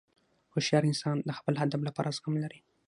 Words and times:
هوښیار 0.53 0.83
انسان 0.89 1.15
د 1.21 1.29
خپل 1.37 1.53
هدف 1.61 1.81
لپاره 1.87 2.13
زغم 2.17 2.33
لري. 2.43 2.59